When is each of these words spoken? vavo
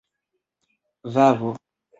vavo 1.13 1.53